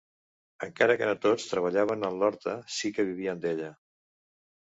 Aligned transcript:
Encara 0.67 0.95
que 1.01 1.09
no 1.09 1.13
tots 1.25 1.45
treballaven 1.51 2.07
en 2.09 2.17
l’horta, 2.25 2.57
sí 2.79 2.93
que 2.97 3.07
vivien 3.11 3.45
d’ella. 3.45 3.71